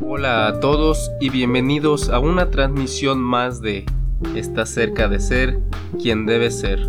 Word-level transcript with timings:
Hola 0.00 0.48
a 0.48 0.58
todos 0.58 1.12
y 1.20 1.30
bienvenidos 1.30 2.08
a 2.08 2.18
una 2.18 2.50
transmisión 2.50 3.20
más 3.20 3.60
de 3.60 3.86
Está 4.34 4.66
cerca 4.66 5.06
de 5.06 5.20
ser 5.20 5.60
quien 6.02 6.26
debe 6.26 6.50
ser. 6.50 6.80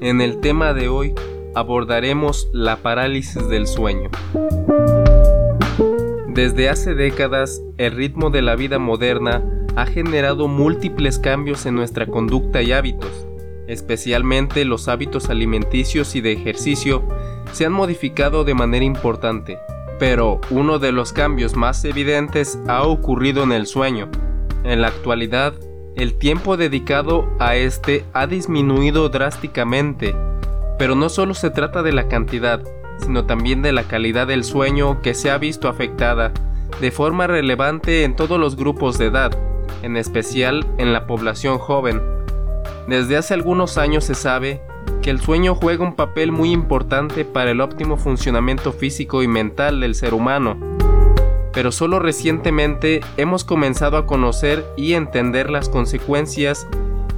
En 0.00 0.20
el 0.20 0.40
tema 0.40 0.74
de 0.74 0.88
hoy 0.88 1.14
abordaremos 1.54 2.48
la 2.52 2.78
parálisis 2.78 3.48
del 3.48 3.68
sueño. 3.68 4.10
Desde 6.26 6.68
hace 6.68 6.94
décadas, 6.94 7.62
el 7.78 7.92
ritmo 7.92 8.30
de 8.30 8.42
la 8.42 8.56
vida 8.56 8.80
moderna 8.80 9.44
ha 9.76 9.86
generado 9.86 10.48
múltiples 10.48 11.18
cambios 11.18 11.66
en 11.66 11.74
nuestra 11.74 12.06
conducta 12.06 12.62
y 12.62 12.72
hábitos, 12.72 13.26
especialmente 13.68 14.64
los 14.64 14.88
hábitos 14.88 15.28
alimenticios 15.28 16.16
y 16.16 16.22
de 16.22 16.32
ejercicio 16.32 17.02
se 17.52 17.66
han 17.66 17.72
modificado 17.72 18.44
de 18.44 18.54
manera 18.54 18.84
importante, 18.84 19.58
pero 19.98 20.40
uno 20.50 20.78
de 20.78 20.92
los 20.92 21.12
cambios 21.12 21.56
más 21.56 21.84
evidentes 21.84 22.58
ha 22.66 22.82
ocurrido 22.82 23.42
en 23.44 23.52
el 23.52 23.66
sueño. 23.66 24.08
En 24.64 24.80
la 24.80 24.88
actualidad, 24.88 25.54
el 25.94 26.14
tiempo 26.14 26.56
dedicado 26.56 27.28
a 27.38 27.56
este 27.56 28.04
ha 28.12 28.26
disminuido 28.26 29.08
drásticamente, 29.10 30.14
pero 30.78 30.94
no 30.94 31.08
solo 31.08 31.34
se 31.34 31.50
trata 31.50 31.82
de 31.82 31.92
la 31.92 32.08
cantidad, 32.08 32.62
sino 32.98 33.26
también 33.26 33.62
de 33.62 33.72
la 33.72 33.84
calidad 33.84 34.26
del 34.26 34.42
sueño 34.42 35.00
que 35.02 35.14
se 35.14 35.30
ha 35.30 35.38
visto 35.38 35.68
afectada 35.68 36.32
de 36.80 36.90
forma 36.90 37.26
relevante 37.26 38.04
en 38.04 38.16
todos 38.16 38.40
los 38.40 38.56
grupos 38.56 38.98
de 38.98 39.06
edad, 39.06 39.36
en 39.86 39.96
especial 39.96 40.66
en 40.78 40.92
la 40.92 41.06
población 41.06 41.58
joven. 41.58 42.02
Desde 42.88 43.16
hace 43.16 43.34
algunos 43.34 43.78
años 43.78 44.04
se 44.04 44.14
sabe 44.14 44.60
que 45.00 45.10
el 45.10 45.20
sueño 45.20 45.54
juega 45.54 45.84
un 45.84 45.94
papel 45.94 46.32
muy 46.32 46.50
importante 46.50 47.24
para 47.24 47.52
el 47.52 47.60
óptimo 47.60 47.96
funcionamiento 47.96 48.72
físico 48.72 49.22
y 49.22 49.28
mental 49.28 49.80
del 49.80 49.94
ser 49.94 50.12
humano, 50.12 50.58
pero 51.52 51.70
solo 51.70 52.00
recientemente 52.00 53.00
hemos 53.16 53.44
comenzado 53.44 53.96
a 53.96 54.06
conocer 54.06 54.66
y 54.76 54.94
entender 54.94 55.50
las 55.50 55.68
consecuencias 55.68 56.66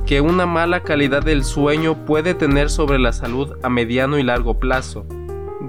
que 0.05 0.20
una 0.20 0.44
mala 0.44 0.82
calidad 0.82 1.22
del 1.22 1.44
sueño 1.44 2.05
puede 2.05 2.34
tener 2.34 2.69
sobre 2.69 2.98
la 2.98 3.12
salud 3.12 3.56
a 3.62 3.70
mediano 3.70 4.19
y 4.19 4.22
largo 4.22 4.58
plazo. 4.58 5.06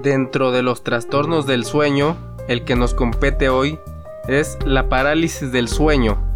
Dentro 0.02 0.52
de 0.52 0.62
los 0.62 0.84
trastornos 0.84 1.46
del 1.46 1.64
sueño, 1.64 2.16
el 2.46 2.64
que 2.64 2.76
nos 2.76 2.92
compete 2.92 3.48
hoy 3.48 3.78
es 4.28 4.58
la 4.66 4.88
parálisis 4.90 5.50
del 5.50 5.68
sueño. 5.68 6.29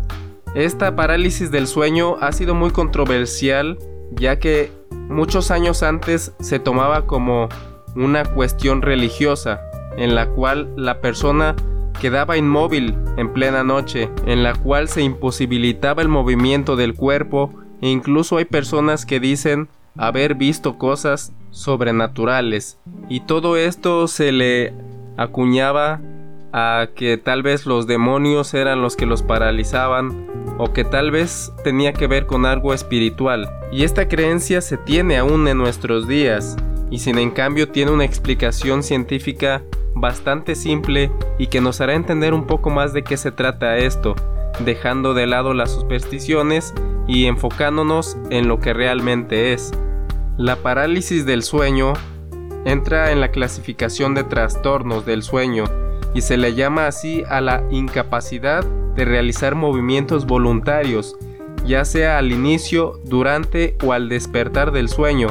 Esta 0.55 0.95
parálisis 0.95 1.51
del 1.51 1.67
sueño 1.67 2.17
ha 2.21 2.31
sido 2.31 2.55
muy 2.55 2.71
controversial 2.71 3.77
ya 4.13 4.39
que 4.39 4.71
muchos 5.09 5.51
años 5.51 5.83
antes 5.83 6.33
se 6.39 6.61
tomaba 6.61 7.07
como 7.07 7.49
una 7.97 8.25
cuestión 8.25 8.81
religiosa 8.81 9.61
en 9.97 10.15
la 10.15 10.29
cual 10.29 10.73
la 10.77 11.01
persona 11.01 11.57
quedaba 12.01 12.37
inmóvil 12.37 12.97
en 13.17 13.33
plena 13.33 13.65
noche, 13.65 14.11
en 14.27 14.43
la 14.43 14.55
cual 14.55 14.89
se 14.89 15.03
imposibilitaba 15.03 16.03
el 16.03 16.09
movimiento 16.09 16.77
del 16.77 16.95
cuerpo 16.95 17.53
e 17.81 17.89
incluso 17.89 18.37
hay 18.37 18.45
personas 18.45 19.07
que 19.07 19.21
dicen 19.21 19.69
haber 19.97 20.35
visto 20.35 20.79
cosas 20.79 21.33
sobrenaturales. 21.51 22.79
Y 23.09 23.21
todo 23.21 23.57
esto 23.57 24.09
se 24.09 24.33
le 24.33 24.73
acuñaba 25.17 26.01
a 26.57 26.91
que 26.95 27.19
tal 27.19 27.43
vez 27.43 27.67
los 27.67 27.89
demonios 27.89 28.55
eran 28.55 28.81
los 28.81 28.95
que 28.95 29.07
los 29.07 29.25
paralizaban 29.25 30.29
o 30.57 30.73
que 30.73 30.85
tal 30.85 31.11
vez 31.11 31.53
tenía 31.65 31.93
que 31.93 32.07
ver 32.07 32.27
con 32.27 32.47
algo 32.47 32.73
espiritual. 32.73 33.51
Y 33.73 33.83
esta 33.83 34.07
creencia 34.07 34.61
se 34.61 34.77
tiene 34.77 35.19
aún 35.19 35.49
en 35.49 35.59
nuestros 35.59 36.07
días 36.07 36.57
y 36.91 37.01
sin 37.01 37.19
en 37.19 37.33
cambio 37.33 37.71
tiene 37.71 37.91
una 37.91 38.05
explicación 38.05 38.85
científica 38.85 39.65
bastante 39.97 40.55
simple 40.55 41.11
y 41.39 41.49
que 41.49 41.61
nos 41.61 41.81
hará 41.81 41.95
entender 41.95 42.33
un 42.33 42.47
poco 42.47 42.71
más 42.71 42.93
de 42.93 43.03
qué 43.03 43.17
se 43.17 43.33
trata 43.33 43.77
esto, 43.77 44.15
dejando 44.65 45.13
de 45.13 45.27
lado 45.27 45.55
las 45.55 45.73
supersticiones 45.73 46.73
y 47.09 47.27
enfocándonos 47.27 48.17
en 48.31 48.47
lo 48.47 48.61
que 48.61 48.73
realmente 48.73 49.55
es. 49.55 49.73
La 50.37 50.55
parálisis 50.55 51.27
del 51.27 51.43
sueño 51.43 51.95
entra 52.65 53.11
en 53.11 53.21
la 53.21 53.33
clasificación 53.33 54.15
de 54.15 54.23
trastornos 54.23 55.05
del 55.05 55.25
sueño 55.25 55.65
y 56.15 56.23
se 56.23 56.37
le 56.37 56.55
llama 56.55 56.87
así 56.87 57.25
a 57.29 57.41
la 57.41 57.65
incapacidad 57.71 58.65
de 58.95 59.05
realizar 59.05 59.55
movimientos 59.55 60.27
voluntarios, 60.27 61.17
ya 61.67 61.85
sea 61.85 62.19
al 62.19 62.33
inicio, 62.33 63.01
durante 63.05 63.77
o 63.85 63.93
al 63.93 64.09
despertar 64.09 64.71
del 64.71 64.89
sueño. 64.89 65.29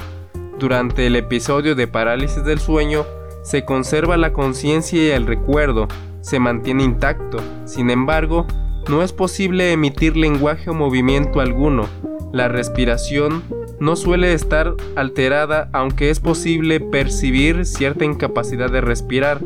Durante 0.59 1.07
el 1.07 1.15
episodio 1.15 1.75
de 1.75 1.87
parálisis 1.87 2.43
del 2.43 2.59
sueño 2.59 3.05
se 3.43 3.65
conserva 3.65 4.17
la 4.17 4.33
conciencia 4.33 5.01
y 5.01 5.11
el 5.11 5.25
recuerdo, 5.25 5.87
se 6.21 6.39
mantiene 6.39 6.83
intacto, 6.83 7.39
sin 7.65 7.89
embargo, 7.89 8.45
no 8.89 9.01
es 9.01 9.13
posible 9.13 9.71
emitir 9.71 10.17
lenguaje 10.17 10.69
o 10.69 10.73
movimiento 10.73 11.39
alguno. 11.39 11.87
La 12.31 12.47
respiración 12.47 13.43
no 13.79 13.95
suele 13.95 14.33
estar 14.33 14.73
alterada 14.95 15.69
aunque 15.73 16.09
es 16.09 16.19
posible 16.19 16.79
percibir 16.79 17.65
cierta 17.65 18.05
incapacidad 18.05 18.71
de 18.71 18.81
respirar, 18.81 19.41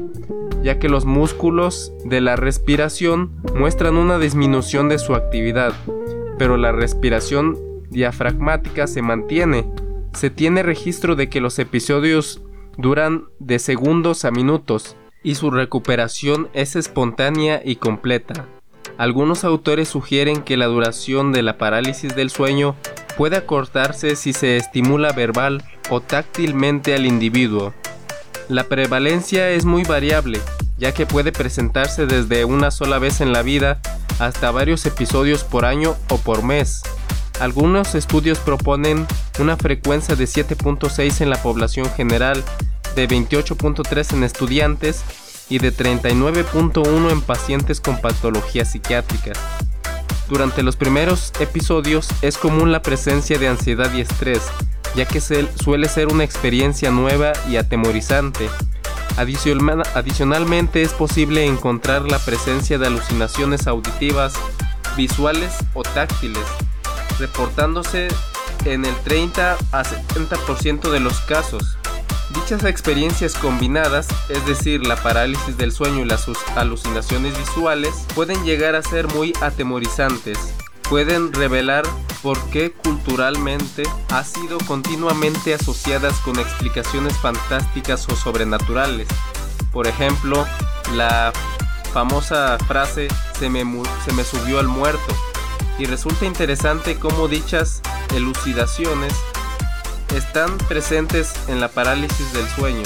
ya 0.64 0.80
que 0.80 0.90
los 0.90 1.06
músculos 1.06 1.94
de 2.06 2.22
la 2.22 2.36
respiración 2.36 3.42
muestran 3.56 3.98
una 3.98 4.20
disminución 4.20 4.90
de 4.90 5.00
su 5.00 5.16
actividad, 5.16 5.74
pero 6.38 6.58
la 6.58 6.72
respiración 6.72 7.58
diafragmática 7.90 8.88
se 8.88 9.02
mantiene. 9.02 9.70
Se 10.14 10.30
tiene 10.30 10.64
registro 10.64 11.16
de 11.16 11.30
que 11.30 11.42
los 11.42 11.60
episodios 11.60 12.42
duran 12.78 13.26
de 13.40 13.60
segundos 13.60 14.26
a 14.26 14.32
minutos 14.32 14.96
y 15.24 15.36
su 15.36 15.52
recuperación 15.52 16.50
es 16.54 16.76
espontánea 16.76 17.62
y 17.64 17.78
completa. 17.78 18.46
Algunos 18.98 19.44
autores 19.44 19.90
sugieren 19.90 20.42
que 20.42 20.58
la 20.58 20.66
duración 20.66 21.32
de 21.32 21.44
la 21.44 21.58
parálisis 21.58 22.16
del 22.16 22.30
sueño 22.30 22.76
puede 23.18 23.38
acortarse 23.38 24.16
si 24.16 24.34
se 24.34 24.58
estimula 24.58 25.12
verbal 25.12 25.64
o 25.90 26.02
táctilmente 26.02 26.96
al 26.96 27.06
individuo. 27.06 27.74
La 28.50 28.64
prevalencia 28.64 29.50
es 29.50 29.66
muy 29.66 29.84
variable, 29.84 30.40
ya 30.78 30.94
que 30.94 31.06
puede 31.06 31.34
presentarse 31.34 32.06
desde 32.06 32.46
una 32.46 32.72
sola 32.72 32.98
vez 32.98 33.20
en 33.20 33.34
la 33.34 33.42
vida 33.42 33.82
hasta 34.20 34.52
varios 34.52 34.86
episodios 34.86 35.44
por 35.44 35.66
año 35.66 35.98
o 36.10 36.18
por 36.18 36.44
mes. 36.44 36.82
Algunos 37.42 37.94
estudios 37.94 38.40
proponen 38.40 39.06
una 39.40 39.58
frecuencia 39.58 40.16
de 40.16 40.24
7.6 40.24 41.22
en 41.22 41.30
la 41.30 41.42
población 41.42 41.92
general, 41.92 42.42
de 42.96 43.08
28.3 43.10 44.14
en 44.14 44.24
estudiantes 44.24 45.04
y 45.50 45.60
de 45.60 45.74
39.1 45.74 47.12
en 47.12 47.22
pacientes 47.22 47.82
con 47.82 48.00
patologías 48.00 48.72
psiquiátricas. 48.72 49.38
Durante 50.30 50.64
los 50.64 50.78
primeros 50.78 51.34
episodios 51.40 52.08
es 52.22 52.38
común 52.38 52.72
la 52.72 52.82
presencia 52.82 53.38
de 53.38 53.50
ansiedad 53.50 53.94
y 53.94 54.02
estrés, 54.02 54.42
ya 54.96 55.06
que 55.06 55.22
suele 55.22 55.90
ser 55.90 56.08
una 56.08 56.24
experiencia 56.24 56.92
nueva 56.92 57.34
y 57.50 57.58
atemorizante. 57.58 58.50
adicionalmente 59.16 60.82
es 60.82 60.94
posible 60.94 61.46
encontrar 61.46 62.04
la 62.04 62.20
presencia 62.20 62.78
de 62.78 62.88
alucinaciones 62.88 63.68
auditivas, 63.68 64.34
visuales 64.96 65.54
o 65.74 65.84
táctiles, 65.84 66.44
reportándose 67.20 68.08
en 68.66 68.86
el 68.86 68.96
30 68.98 69.58
a 69.72 69.84
70% 69.84 70.92
de 70.92 71.00
los 71.00 71.20
casos. 71.22 71.78
Dichas 72.34 72.64
experiencias 72.66 73.36
combinadas, 73.36 74.08
es 74.30 74.46
decir, 74.46 74.86
la 74.86 74.98
parálisis 74.98 75.58
del 75.58 75.72
sueño 75.72 76.02
y 76.02 76.06
las 76.06 76.28
alucinaciones 76.56 77.38
visuales, 77.38 78.06
pueden 78.14 78.44
llegar 78.44 78.76
a 78.76 78.84
ser 78.84 79.08
muy 79.08 79.34
atemorizantes. 79.42 80.38
Pueden 80.90 81.34
revelar 81.34 81.86
por 82.22 82.40
qué 82.50 82.72
culturalmente 82.72 83.84
ha 84.10 84.24
sido 84.24 84.58
continuamente 84.60 85.54
asociadas 85.54 86.16
con 86.20 86.40
explicaciones 86.40 87.18
fantásticas 87.18 88.08
o 88.10 88.16
sobrenaturales. 88.16 89.08
Por 89.72 89.88
ejemplo, 89.88 90.46
la 90.94 91.32
famosa 91.94 92.58
frase 92.68 93.08
se 93.38 93.50
me, 93.50 93.64
se 94.06 94.14
me 94.14 94.24
subió 94.24 94.60
al 94.60 94.68
muerto. 94.68 95.16
Y 95.80 95.86
resulta 95.86 96.26
interesante 96.26 96.98
cómo 96.98 97.28
dichas 97.28 97.82
elucidaciones 98.16 99.14
están 100.16 100.58
presentes 100.58 101.34
en 101.48 101.60
la 101.60 101.68
parálisis 101.68 102.34
del 102.34 102.48
sueño, 102.50 102.84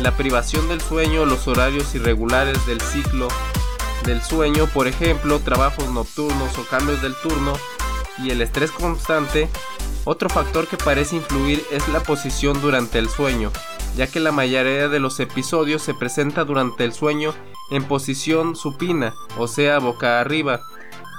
la 0.00 0.16
privación 0.16 0.68
del 0.68 0.80
sueño, 0.80 1.24
los 1.24 1.48
horarios 1.48 1.94
irregulares 1.94 2.64
del 2.66 2.80
ciclo 2.80 3.28
del 4.04 4.22
sueño, 4.22 4.66
por 4.66 4.88
ejemplo, 4.88 5.38
trabajos 5.40 5.88
nocturnos 5.90 6.58
o 6.58 6.64
cambios 6.66 7.00
del 7.02 7.14
turno, 7.22 7.52
y 8.18 8.30
el 8.30 8.42
estrés 8.42 8.70
constante, 8.70 9.48
otro 10.04 10.28
factor 10.28 10.66
que 10.66 10.76
parece 10.76 11.16
influir 11.16 11.62
es 11.70 11.86
la 11.88 12.00
posición 12.00 12.60
durante 12.60 12.98
el 12.98 13.08
sueño, 13.08 13.50
ya 13.96 14.06
que 14.06 14.20
la 14.20 14.32
mayoría 14.32 14.88
de 14.88 14.98
los 15.00 15.20
episodios 15.20 15.82
se 15.82 15.94
presenta 15.94 16.44
durante 16.44 16.84
el 16.84 16.92
sueño 16.92 17.34
en 17.70 17.84
posición 17.84 18.56
supina, 18.56 19.14
o 19.38 19.48
sea, 19.48 19.78
boca 19.78 20.20
arriba, 20.20 20.60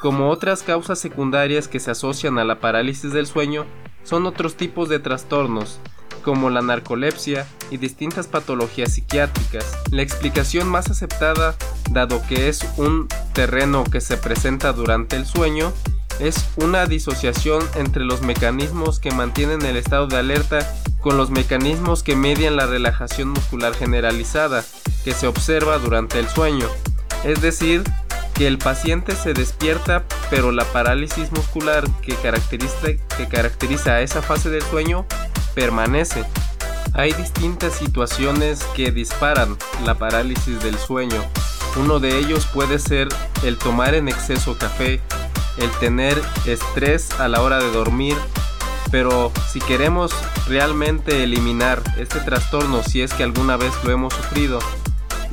Como 0.01 0.29
otras 0.29 0.63
causas 0.63 0.99
secundarias 0.99 1.69
que 1.69 1.79
se 1.79 1.91
asocian 1.91 2.37
a 2.37 2.43
la 2.43 2.59
parálisis 2.59 3.13
del 3.13 3.25
sueño, 3.25 3.65
son 4.03 4.25
otros 4.25 4.57
tipos 4.57 4.89
de 4.89 4.99
trastornos, 4.99 5.79
como 6.23 6.49
la 6.49 6.61
narcolepsia 6.61 7.47
y 7.71 7.77
distintas 7.77 8.27
patologías 8.27 8.93
psiquiátricas. 8.93 9.77
La 9.91 10.01
explicación 10.01 10.67
más 10.67 10.89
aceptada, 10.89 11.55
dado 11.91 12.21
que 12.27 12.49
es 12.49 12.67
un 12.75 13.07
terreno 13.33 13.85
que 13.85 14.01
se 14.01 14.17
presenta 14.17 14.73
durante 14.73 15.15
el 15.15 15.25
sueño, 15.25 15.71
es 16.19 16.45
una 16.55 16.85
disociación 16.85 17.63
entre 17.75 18.03
los 18.03 18.21
mecanismos 18.21 18.99
que 18.99 19.11
mantienen 19.11 19.63
el 19.65 19.77
estado 19.77 20.07
de 20.07 20.17
alerta 20.17 20.59
con 21.01 21.17
los 21.17 21.29
mecanismos 21.29 22.03
que 22.03 22.15
median 22.15 22.55
la 22.55 22.65
relajación 22.65 23.29
muscular 23.29 23.73
generalizada 23.73 24.63
que 25.03 25.13
se 25.13 25.27
observa 25.27 25.77
durante 25.79 26.19
el 26.19 26.29
sueño. 26.29 26.67
Es 27.23 27.41
decir, 27.41 27.83
que 28.33 28.47
el 28.47 28.57
paciente 28.57 29.15
se 29.15 29.33
despierta 29.33 30.05
pero 30.29 30.51
la 30.51 30.65
parálisis 30.65 31.31
muscular 31.31 31.83
que 32.01 32.15
caracteriza, 32.15 33.91
a 33.91 34.01
esa 34.01 34.21
fase 34.23 34.49
del 34.49 34.63
sueño 34.63 35.05
permanece. 35.53 36.25
Hay 36.93 37.13
distintas 37.13 37.73
situaciones 37.73 38.63
que 38.75 38.91
disparan 38.91 39.57
la 39.85 39.95
parálisis 39.95 40.59
del 40.63 40.75
sueño. 40.77 41.23
Uno 41.75 41.99
de 41.99 42.17
ellos 42.17 42.47
puede 42.47 42.79
ser 42.79 43.09
el 43.43 43.57
tomar 43.57 43.93
en 43.93 44.07
exceso 44.07 44.57
café, 44.57 45.01
el 45.57 45.69
tener 45.71 46.21
estrés 46.45 47.11
a 47.19 47.27
la 47.27 47.41
hora 47.41 47.59
de 47.59 47.71
dormir, 47.71 48.17
pero 48.91 49.31
si 49.51 49.59
queremos 49.59 50.11
realmente 50.47 51.23
eliminar 51.23 51.81
este 51.97 52.19
trastorno 52.19 52.83
si 52.83 53.01
es 53.01 53.13
que 53.13 53.23
alguna 53.23 53.57
vez 53.57 53.71
lo 53.83 53.91
hemos 53.91 54.13
sufrido, 54.13 54.59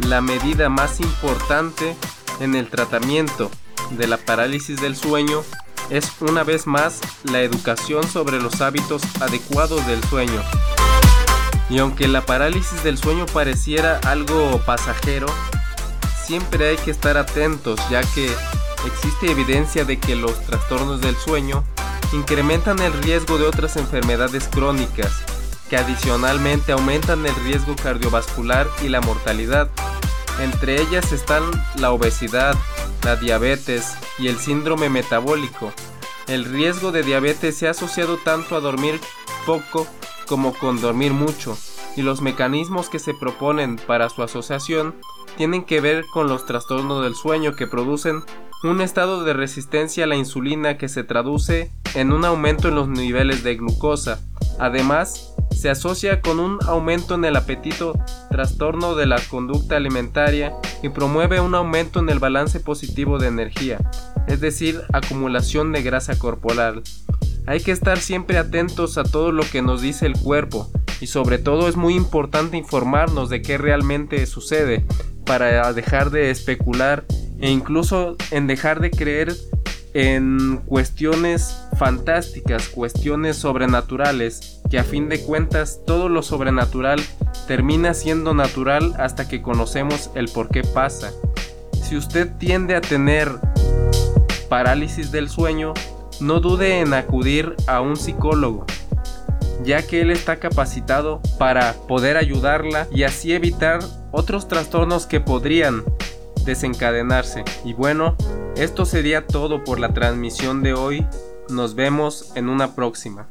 la 0.06 0.20
medida 0.20 0.69
más 0.69 1.00
importante 1.00 1.96
en 2.40 2.55
el 2.55 2.69
tratamiento 2.69 3.50
de 3.90 4.06
la 4.06 4.17
parálisis 4.17 4.81
del 4.81 4.96
sueño 4.96 5.43
es 5.90 6.11
una 6.20 6.44
vez 6.44 6.66
más 6.66 7.00
la 7.25 7.40
educación 7.40 8.08
sobre 8.08 8.40
los 8.40 8.61
hábitos 8.61 9.02
adecuados 9.20 9.87
del 9.87 10.02
sueño. 10.05 10.40
Y 11.69 11.78
aunque 11.78 12.08
la 12.08 12.25
parálisis 12.25 12.82
del 12.82 12.96
sueño 12.96 13.26
pareciera 13.26 13.99
algo 14.05 14.61
pasajero, 14.64 15.26
siempre 16.25 16.70
hay 16.70 16.76
que 16.76 16.90
estar 16.90 17.16
atentos 17.16 17.78
ya 17.90 18.02
que 18.02 18.32
existe 18.87 19.31
evidencia 19.31 19.85
de 19.85 19.99
que 19.99 20.17
los 20.17 20.41
trastornos 20.47 21.00
del 21.00 21.17
sueño 21.17 21.65
incrementan 22.12 22.79
el 22.81 22.93
riesgo 23.03 23.38
de 23.38 23.47
otras 23.47 23.77
enfermedades 23.77 24.49
crónicas, 24.49 25.23
que 25.69 25.77
adicionalmente 25.77 26.73
aumentan 26.73 27.25
el 27.25 27.35
riesgo 27.44 27.77
cardiovascular 27.77 28.67
y 28.82 28.88
la 28.88 29.00
mortalidad. 29.00 29.71
Entre 30.41 30.81
ellas 30.81 31.12
están 31.12 31.44
la 31.77 31.93
obesidad, 31.93 32.56
la 33.05 33.17
diabetes 33.17 33.94
y 34.19 34.29
el 34.29 34.38
síndrome 34.38 34.88
metabólico. 34.88 35.73
El 36.26 36.44
riesgo 36.44 36.93
de 36.93 37.03
diabetes 37.03 37.56
se 37.56 37.69
ha 37.69 37.71
asociado 37.71 38.17
tanto 38.17 38.56
a 38.56 38.61
dormir 38.61 39.00
poco 39.47 39.87
como 40.26 40.55
con 40.55 40.81
dormir 40.81 41.12
mucho, 41.12 41.56
y 41.97 42.03
los 42.03 42.21
mecanismos 42.21 42.88
que 42.88 42.99
se 42.99 43.15
proponen 43.15 43.76
para 43.76 44.09
su 44.09 44.23
asociación 44.23 44.94
tienen 45.37 45.65
que 45.65 45.81
ver 45.81 46.05
con 46.12 46.29
los 46.29 46.47
trastornos 46.47 47.03
del 47.03 47.15
sueño 47.15 47.56
que 47.56 47.67
producen 47.67 48.23
un 48.69 48.83
estado 48.83 49.25
de 49.25 49.33
resistencia 49.33 50.05
a 50.05 50.07
la 50.07 50.17
insulina 50.17 50.77
que 50.77 50.89
se 50.89 51.03
traduce 51.03 51.71
en 51.95 52.12
un 52.12 52.25
aumento 52.25 52.69
en 52.69 52.75
los 52.75 52.89
niveles 52.89 53.43
de 53.43 53.57
glucosa. 53.57 54.21
Además, 54.59 55.35
se 55.51 55.71
asocia 55.71 56.21
con 56.21 56.39
un 56.39 56.59
aumento 56.67 57.15
en 57.15 57.25
el 57.25 57.37
apetito, 57.37 57.99
trastorno 58.31 58.95
de 58.95 59.07
la 59.07 59.19
conducta 59.31 59.77
alimentaria 59.77 60.53
y 60.83 60.91
promueve 60.91 61.41
un 61.41 61.55
aumento 61.55 62.01
en 62.01 62.11
el 62.11 62.19
balance 62.19 62.61
positivo 62.61 63.19
de 63.19 63.29
energía, 63.29 63.79
es 64.27 64.41
decir, 64.41 64.83
acumulación 64.93 65.73
de 65.73 65.83
grasa 65.83 66.19
corporal. 66.19 66.83
Hay 67.47 67.61
que 67.61 67.73
estar 67.73 67.99
siempre 67.99 68.37
atentos 68.37 68.99
a 68.99 69.05
todo 69.05 69.33
lo 69.33 69.43
que 69.43 69.62
nos 69.62 69.81
dice 69.81 70.05
el 70.05 70.19
cuerpo 70.19 70.71
y 71.01 71.07
sobre 71.07 71.39
todo 71.39 71.67
es 71.67 71.77
muy 71.77 71.95
importante 71.95 72.59
informarnos 72.59 73.31
de 73.31 73.41
qué 73.41 73.57
realmente 73.57 74.25
sucede 74.27 74.85
para 75.25 75.73
dejar 75.73 76.11
de 76.11 76.31
especular 76.31 77.05
e 77.40 77.50
incluso 77.50 78.16
en 78.31 78.46
dejar 78.46 78.81
de 78.81 78.90
creer 78.90 79.34
en 79.92 80.58
cuestiones 80.66 81.66
fantásticas, 81.78 82.69
cuestiones 82.69 83.37
sobrenaturales, 83.37 84.60
que 84.70 84.78
a 84.78 84.84
fin 84.84 85.08
de 85.08 85.20
cuentas 85.20 85.81
todo 85.87 86.08
lo 86.08 86.22
sobrenatural 86.22 87.00
termina 87.48 87.94
siendo 87.94 88.34
natural 88.34 88.94
hasta 88.98 89.28
que 89.28 89.42
conocemos 89.42 90.10
el 90.14 90.28
por 90.28 90.48
qué 90.48 90.62
pasa. 90.62 91.10
Si 91.82 91.96
usted 91.96 92.31
tiende 92.38 92.76
a 92.76 92.81
tener 92.81 93.32
parálisis 94.48 95.10
del 95.10 95.28
sueño, 95.28 95.75
no 96.20 96.40
dude 96.40 96.81
en 96.81 96.94
acudir 96.94 97.56
a 97.66 97.81
un 97.81 97.96
psicólogo, 97.96 98.66
ya 99.64 99.82
que 99.82 100.02
él 100.02 100.10
está 100.10 100.37
capacitado 100.37 101.20
para 101.38 101.72
poder 101.88 102.16
ayudarla 102.16 102.87
y 102.92 103.02
así 103.02 103.32
evitar 103.32 103.81
otros 104.12 104.46
trastornos 104.46 105.06
que 105.06 105.20
podrían 105.20 105.84
desencadenarse. 106.44 107.44
Y 107.64 107.75
bueno, 107.75 108.16
esto 108.56 108.84
sería 108.84 109.26
todo 109.26 109.64
por 109.64 109.81
la 109.81 109.92
transmisión 109.94 110.62
de 110.62 110.75
hoy. 110.75 111.06
Nos 111.48 111.75
vemos 111.75 112.32
en 112.37 112.48
una 112.48 112.75
próxima. 112.75 113.26